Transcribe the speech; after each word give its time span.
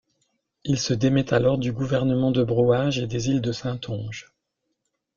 Il 0.63 0.79
se 0.79 0.95
démet 0.95 1.31
alors 1.31 1.59
du 1.59 1.71
gouvernement 1.71 2.31
de 2.31 2.43
Brouage 2.43 2.97
et 2.97 3.05
des 3.05 3.29
îles 3.29 3.39
de 3.39 3.51
Saintonge. 3.51 4.33